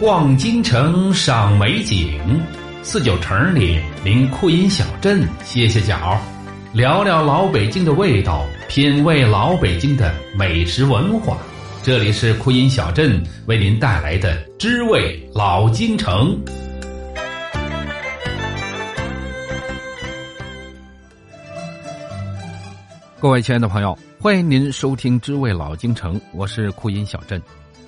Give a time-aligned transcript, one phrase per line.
[0.00, 2.42] 逛京城赏美景，
[2.82, 6.18] 四九城里临库音小镇歇歇脚，
[6.72, 11.36] 聊聊老北京的味道，品味老北京的美食文化。
[11.82, 16.38] 这里是酷音小镇为您带来的知味老京城。
[23.18, 27.40] 各位亲爱的朋友，欢迎您收听知味老京城，我是酷音小镇。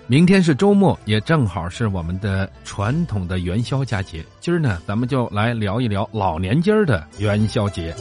[0.06, 4.24] 明天是周末，也正好是我们的传统的元宵佳节。
[4.40, 7.94] 今儿呢，咱们就来聊一聊老年间儿的元宵节。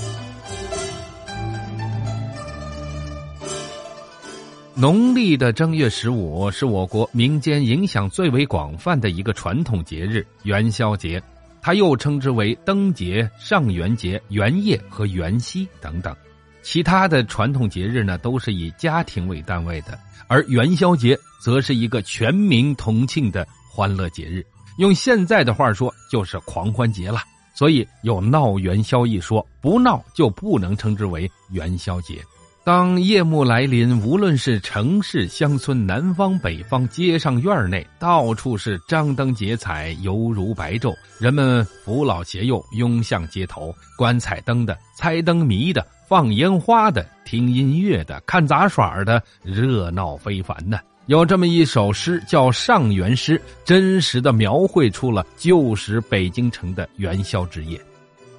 [4.81, 11.21] 农历的正月十五是我国民间影响最为广泛的一个传统节日——元宵节，
[11.61, 16.15] 它又称之为灯节、上元节、元夜和元夕等等。
[16.63, 24.43] 其他的传统节日呢，都是以家庭为单位的，而元宵节则是一个全民同庆的欢乐节日。
[24.79, 27.21] 用现在的话说，就是狂欢节了。
[27.53, 32.15] 所以有闹元宵一说，不闹就不能称之为元宵节。
[32.63, 40.93] 当夜幕来临，无论是城市、乡村、南方、北方，街上院内，到处是张灯结彩，犹如白昼。
[41.19, 45.83] 人们扶老携幼，拥向街头，观彩灯的，猜灯谜的。
[46.07, 50.77] 放烟花的、听音乐的、看杂耍的，热闹非凡呢。
[51.07, 57.81] 有这么一首诗叫《上元诗》，真实的描绘出了旧时北京城的元宵之夜。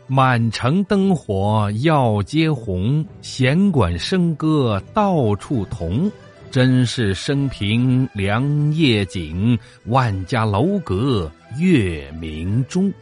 [0.06, 6.10] 满城灯火耀街红，弦管笙歌到处同。
[6.50, 12.92] 真是生平良夜景，万家楼阁月明中。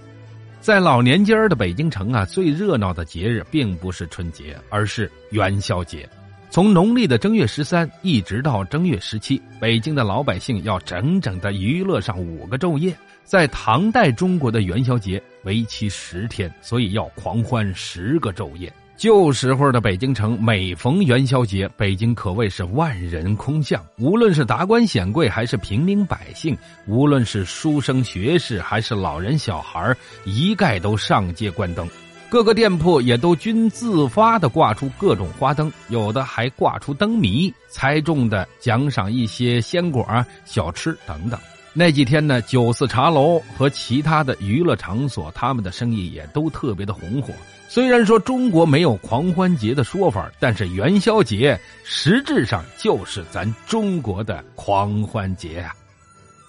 [0.61, 6.09] 在老年间的北京城啊，最热闹的节日并不是春节，而是元宵节。
[6.49, 12.95] 从农历的正月十三一直到正月十七，北京的老百姓要整整的娱乐上五个昼夜。
[13.25, 18.73] 在唐代中国的元宵节为期十天，所以要狂欢十个昼夜。
[18.97, 23.83] 旧时候的北京城，每逢元宵节，北京可谓是万人空巷。
[23.99, 26.55] 无论是达官显贵，还是平民百姓；
[26.87, 31.89] 无论是书生学士，还是老人小孩一概都上街观灯。
[32.29, 40.07] 各个店铺也都均自发的挂出各种花灯，有的还挂出灯谜，猜中的奖赏一些鲜果、
[40.45, 41.41] 小吃等等。
[41.73, 47.33] 那几天呢，酒肆茶楼和其他的娱乐场所，他们的生意也都特别的红火。
[47.69, 55.73] 虽然说中国没有狂欢节的说法，但是元宵节实质上就是咱中国的狂欢节啊。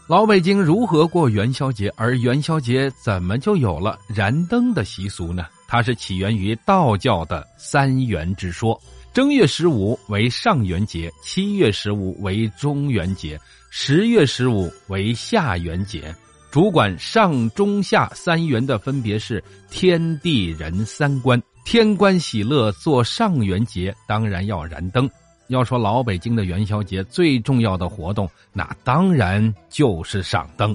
[0.08, 1.94] 老北京如何过元宵节？
[1.96, 5.46] 而元宵节怎么就有了燃灯的习俗呢？
[5.68, 8.78] 它是起源于道教的三元之说。
[9.14, 13.38] 正月十五为上元节，七月十五为中元节，
[13.70, 16.16] 十月十五为下元节。
[16.50, 21.42] 主管上中下三元的分别是天地人三官。
[21.66, 25.10] 天官喜乐做上元节，当然要燃灯。
[25.50, 30.74] 要说老北京的元宵节最重要的活动，那当然就是赏灯。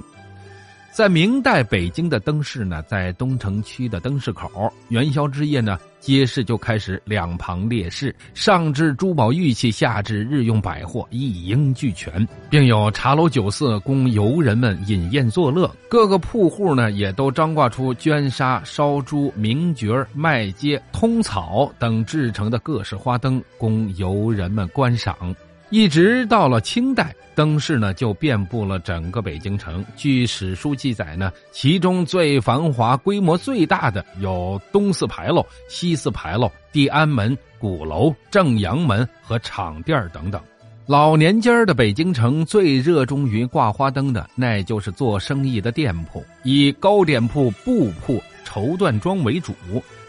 [0.91, 15.69] 在明代北京的灯市呢，在东城区的灯市口，元宵之夜呢，街市就开始两旁列市，上至珠宝玉器，下至日用百货，一应俱全，并有茶楼酒肆供游人们饮宴作乐。
[15.89, 25.35] 各个铺户呢，也都张挂出绢纱、烧猪、名角、麦秸、通草等制成的各式花灯，供游人们观赏。
[25.69, 29.83] 一直到了清代，灯饰呢就遍布了整个北京城。
[29.97, 40.41] 据史书记载呢，其中最繁华、规模最大的有东四牌楼、西四牌楼、地安门、鼓楼、正阳门和场店等等。
[40.85, 49.53] 老年间的北京城最热衷于挂花灯的，那就是做生意的店铺，以糕点铺、布铺、绸缎庄为主，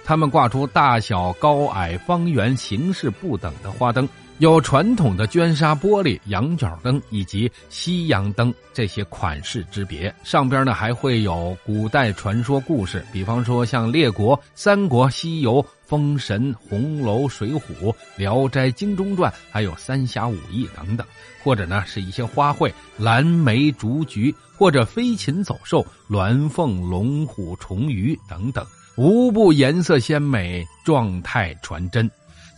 [0.05, 4.09] 他们挂出大小、高矮、方圆、形式不等的花灯。
[4.39, 21.05] 有传统的绢纱玻璃羊角灯以及西洋灯这些款式之别，上边呢还会有古代传说故事，比方说像列国、三国、西游、封神、红楼、水浒、聊斋、精忠传，还有三侠五义等等，
[21.43, 28.65] 或者呢是一些花卉，蓝莓、竹菊，或者飞禽走兽，鸾凤、龙虎、虫鱼等等，
[28.97, 32.09] 无不颜色鲜美，状态传真。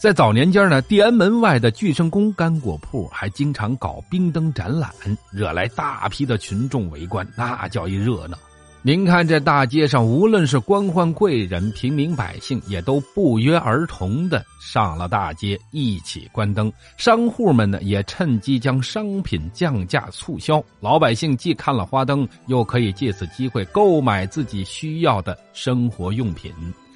[0.01, 4.91] 在早年间呢，地安门外的聚生宫干果铺还经常搞冰灯展览，
[5.31, 8.39] 惹来大批的群众围观，那叫一热闹。
[8.81, 16.73] 您看这大街上，无论是官宦贵人、平民百姓，也都不约而同的上了大街，一起关灯。
[16.97, 20.65] 商户们呢，也趁机将商品降价促销。
[20.81, 26.51] 老百姓既看了花灯，又可以借此机会购买自己需要的生活用品。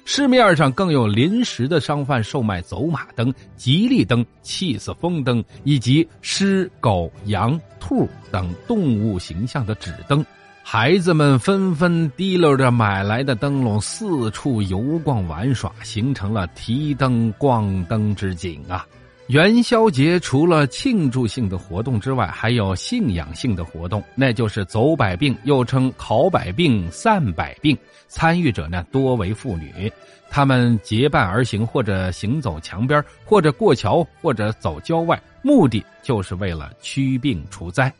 [0.07, 10.23] 市面上更有临时的商贩售卖走马灯、吉利灯、气死风灯，以及狮、狗、羊、兔等动物形象的纸灯。
[10.63, 18.85] 孩子们纷纷提溜着买来的灯笼，四处游逛玩耍，形成了提灯逛灯之景啊！
[19.27, 27.75] 元宵节除了庆祝性的活动之外，还有信仰性的活动，那就是走百病，又称考百病、散百病。
[28.07, 29.91] 参与者呢多为妇女，
[30.29, 37.91] 他们结伴而行，或者行走墙边，或者过桥，或者走郊外，目的就是为了驱病除灾。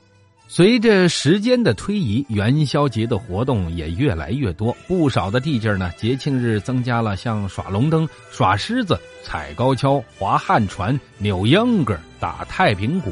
[0.48, 4.76] 随着时间的推移，元宵节的活动也越来越多。
[4.88, 13.12] 不少的地界呢，节庆日增加了像耍龙灯、耍狮子、踩高跷、划旱船、扭秧歌、打太平鼓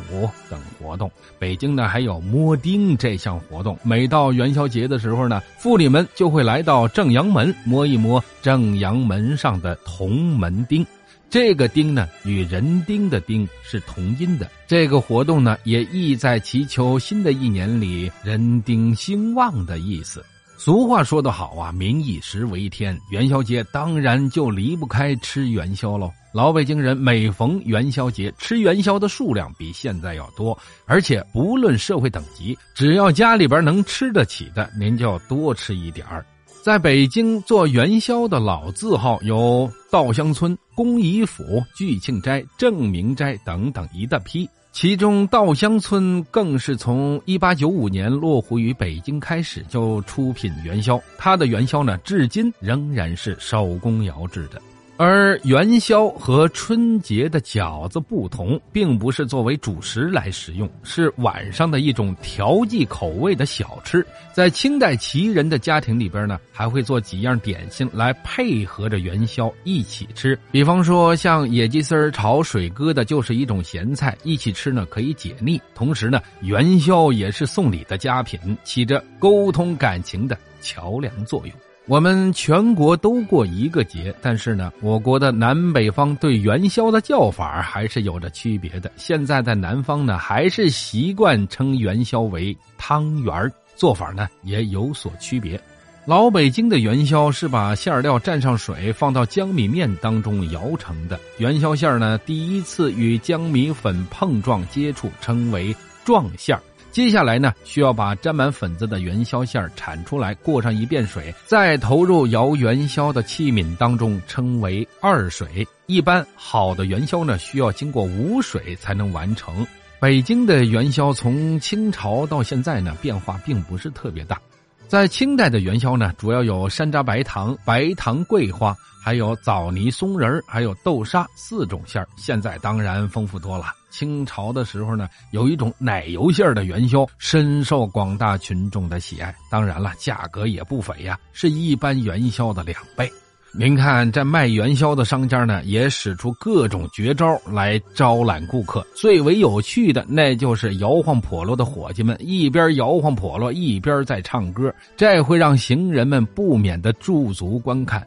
[0.49, 1.11] 等活动。
[1.39, 3.77] 北京呢，还有摸钉这项活动。
[3.83, 10.85] 每到元宵节的时候呢，妇女们就会来到正阳门摸一摸正阳门上的铜门钉。
[11.29, 14.49] 这个丁呢，与人丁的丁是同音的。
[14.67, 20.23] 这个活动呢，也意在祈求新的一年里人丁兴旺的意思。
[20.55, 26.09] 俗话说得好啊，“民以食为天”，元宵节当然就离不开吃元宵喽。
[26.31, 36.25] 老北京人每逢元宵节，吃元宵的数量比现在要多，而且不论社会等级，只要家里边能吃得起的，您就要多吃一点儿。
[36.63, 54.61] 在北京做元宵的老字号有稻香村、公仪府、聚庆斋、正明斋等等一大批，其中稻香村更是从一八九五年落户于北京开始就出品元宵，它的元宵呢，至今仍然是手工窑制的。
[54.95, 64.05] 而元宵和春节的饺子不同，并不是作为主食来食用，是晚上的一种调剂口味的小吃。
[64.31, 70.37] 在清代旗人的家庭里边呢，还会做几样点心来配合着元宵一起吃。
[70.51, 75.59] 比方说，像野鸡丝炒水疙瘩就是一种咸菜，一起吃呢可以解腻。
[75.73, 81.53] 同时呢，元宵也是送礼的佳品，起着沟通感情的桥梁作用。
[81.85, 88.89] 我们全国都过一个节，但是呢，我国的南北方对元宵的叫法还是有着区别的。
[88.95, 95.59] 现在在南方呢，还是习惯称元宵为汤圆做法呢也有所区别。
[96.05, 101.19] 老北京的元宵是把馅料蘸上水，放到江米面当中摇成的。
[101.37, 105.75] 元宵馅呢，第一次与江米粉碰撞接触，称为
[106.05, 106.63] 撞馅儿。
[106.93, 115.67] 接下来呢，需要把沾满粉子的元宵馅儿铲出来，过上一遍水，再投入摇元宵的器皿当中，称为二水。
[115.87, 119.65] 一般好的元宵呢，需要经过五水才能完成。
[119.99, 124.39] 北京的元宵从清朝到现在呢，变化并不是特别大。
[124.87, 128.77] 在清代的元宵呢，主要有山楂白糖、白糖桂花。
[129.03, 133.65] 还有枣泥松仁还有豆沙四种馅儿，现在当然丰富多了。
[133.93, 139.33] 清朝的时候呢，有一种奶油馅的元宵，深受广大群众的喜爱。
[139.51, 143.07] 当然了，价格也不菲呀，是一般元宵的两倍。
[143.55, 148.83] 您看，这卖元宵的商家呢，也使出各种绝招来招揽顾客。
[148.95, 158.03] 最为有趣的，那就是摇晃笸箩的伙计们，一边摇晃笸箩，一边在唱歌，这会让行人们不免的驻足观看。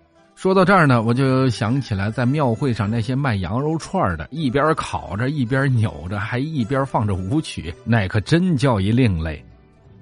[0.46, 9.44] 说到这儿呢，我就想起来在庙会上那些卖羊肉串的，一边烤着，一边扭着，还一边放着舞曲，那可真叫一另类。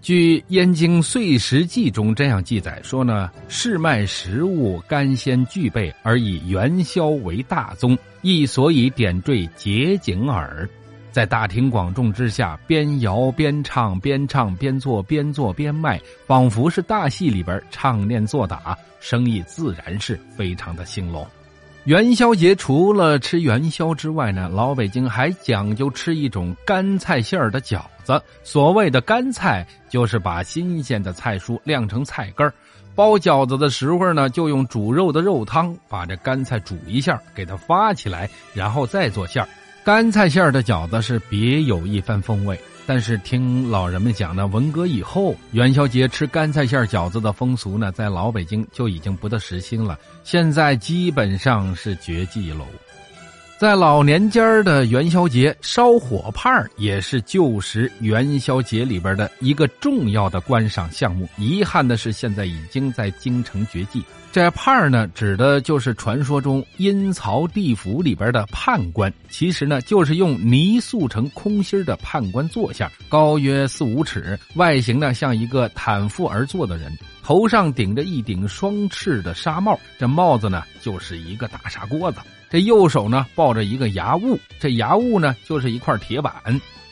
[0.03, 10.69] 据《燕京岁时记》中这样记载说呢，市卖食物干鲜具备，而以元宵为大宗，亦所以点缀节景耳。
[11.15, 21.25] 在大庭广众之下，边摇边唱，边唱边做，边做边卖，仿佛是大戏里边唱念做打，生意自然是非常的兴隆。
[21.85, 28.21] 元宵节除了吃元宵之外呢，老北京还讲究吃一种干菜馅儿的饺子。
[28.43, 32.53] 所谓的干菜，就是把新鲜的菜蔬晾成菜干
[32.97, 39.49] 包饺子的时候呢，就用煮肉的肉汤把这干菜煮一下，给它发起来，然后再做馅儿。
[39.85, 52.65] 干菜馅的饺子是别有一番风味，但是听老人们讲呢，文革以后元宵节吃干菜馅饺子的风俗呢，在老北京就已经不得时兴了，现在基本上是绝迹喽。
[53.59, 61.29] 在老年间的元宵节，烧火炮也是旧时元宵节里边的一个重要的观赏项目。
[61.37, 64.03] 遗憾的是，现在已经在京城绝迹。
[64.35, 82.19] 这判儿呢，指的就是传说中阴曹地府里边的判官，其实呢，就是用泥塑成空心的判官坐像，高约四五尺，外形呢像一个袒腹而坐的人，头上顶着一顶双翅的纱帽，这帽子呢就是一个大砂锅子。
[82.51, 86.33] 这右手呢抱着一个牙物，这牙物呢就是一块铁板。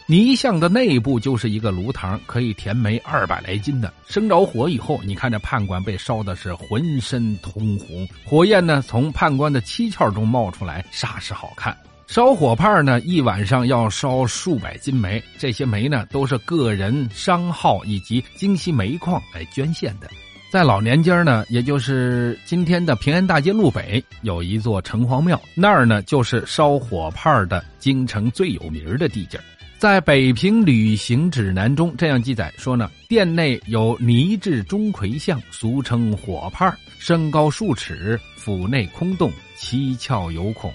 [0.06, 3.92] 泥像的内部就是一个炉膛，可以填煤二百来斤的。
[4.06, 11.76] 生着火以后，你看这判官被烧的是浑身通红，火焰呢从判官的七窍中冒出来，煞是好看。
[12.08, 20.10] 烧火炮呢，一晚上要烧数百斤煤，这些煤呢都是个人商号以及京西煤矿来捐献的。
[20.50, 29.40] 在老年间呢，也就是今天的平安大街路北，有一座城隍庙，那儿呢就是烧火炮的京城最有名的地界
[29.82, 39.32] 在北平旅行指南中这样记载说呢，殿内有泥制钟馗像，俗称火炮，身高数尺，府内空洞。
[39.56, 40.72] 七窍有孔。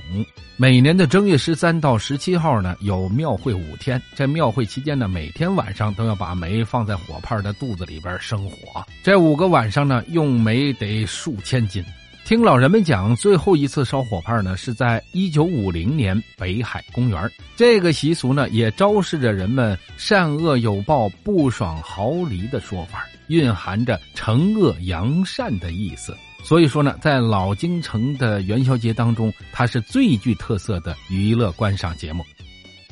[0.57, 4.01] 每年的正月十三到十七号呢，有庙会五天。
[4.13, 8.85] 在庙会期间呢，每天晚上都要把煤放在火炮的肚子里边生火。
[9.01, 11.81] 这五个晚上呢，用煤得数千斤。
[12.27, 17.31] 听老人们讲，最后一次烧火炮呢，是在一九五零年北海公园。
[17.55, 26.13] 这个习俗呢，也昭示着人们善恶有报、不爽毫厘的说法，蕴含着惩恶扬善的意思。
[26.43, 32.25] 所以说呢，在老京城的元宵节当中，它是最具特色的娱乐观赏节目。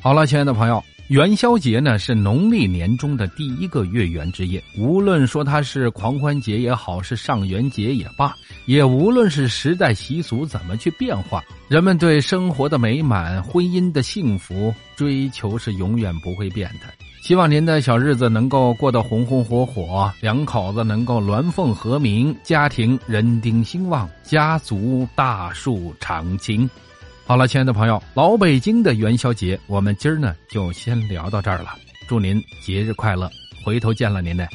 [0.06, 4.62] 好了，亲爱的朋友，元宵节呢是农历年中的第一个月圆之夜。
[4.78, 8.32] 无论说它是狂欢节也好，是上元节也罢，
[8.66, 16.86] 也无论是时代习俗怎么去变化，人们对生活的美满、婚姻的幸福追求是永远不会变的。
[17.20, 26.70] 希望您的小日子能够过得红红火火，两口子能够鸾凤和鸣，家庭人丁兴旺，家族大树长青。
[27.28, 31.74] 好了，亲爱的朋友，老北京的元宵节，我们今儿呢就先聊到这儿了。
[32.06, 33.28] 祝您节日快乐，
[33.64, 34.46] 回头见了您呢。